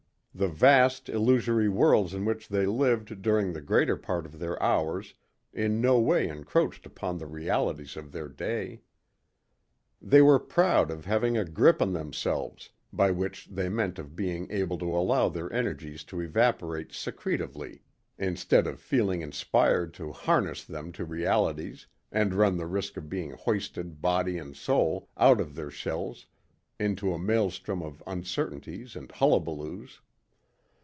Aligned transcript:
The 0.33 0.47
vast, 0.47 1.09
illusory 1.09 1.67
worlds 1.67 2.13
in 2.13 2.23
which 2.23 2.47
they 2.47 2.65
lived 2.65 3.21
during 3.21 3.51
the 3.51 3.59
greater 3.61 3.97
part 3.97 4.25
of 4.25 4.39
their 4.39 4.59
hours 4.63 5.13
in 5.51 5.81
no 5.81 5.99
way 5.99 6.25
encroached 6.29 6.85
upon 6.85 7.17
the 7.17 7.25
realities 7.27 7.97
of 7.97 8.13
their 8.13 8.29
day. 8.29 8.79
They 10.01 10.21
were 10.21 10.39
proud 10.39 10.89
of 10.89 11.03
having 11.03 11.37
a 11.37 11.43
grip 11.43 11.81
on 11.81 11.91
themselves, 11.91 12.69
by 12.93 13.11
which 13.11 13.47
they 13.51 13.67
meant 13.67 13.99
of 13.99 14.15
being 14.15 14.49
able 14.49 14.77
to 14.77 14.85
allow 14.95 15.27
their 15.27 15.51
energies 15.51 16.05
to 16.05 16.21
evaporate 16.21 16.93
secretively 16.93 17.83
instead 18.17 18.67
of 18.67 18.79
feeling 18.79 19.21
inspired 19.21 19.93
to 19.95 20.13
harness 20.13 20.63
them 20.63 20.93
to 20.93 21.03
realities 21.03 21.87
and 22.09 22.33
run 22.33 22.55
the 22.55 22.67
risk 22.67 22.95
of 22.95 23.09
being 23.09 23.31
hoisted 23.31 24.01
body 24.01 24.37
and 24.37 24.55
soul 24.55 25.09
out 25.17 25.41
of 25.41 25.55
their 25.55 25.69
shells 25.69 26.25
into 26.79 27.13
a 27.13 27.19
maelstrom 27.19 27.81
of 27.83 28.01
uncertainties 28.07 28.95
and 28.95 29.11
hullabaloos. 29.11 29.99